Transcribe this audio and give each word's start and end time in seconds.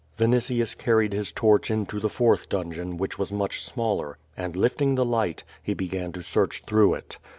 Vinitius 0.17 0.75
carried 0.75 1.13
his 1.13 1.31
torch 1.31 1.69
into 1.69 1.99
the 1.99 2.09
fourth 2.09 2.49
dungeon, 2.49 2.97
which 2.97 3.19
was 3.19 3.31
much 3.31 3.63
smaller, 3.63 4.17
and 4.35 4.55
lifting 4.55 4.95
the 4.95 5.05
light, 5.05 5.43
he 5.61 5.75
began 5.75 6.11
to 6.13 6.23
search 6.23 6.63
through 6.65 6.95
it. 6.95 7.19